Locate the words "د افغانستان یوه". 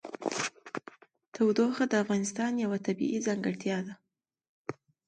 1.87-2.77